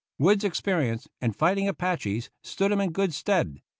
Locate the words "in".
1.21-1.33, 2.81-2.89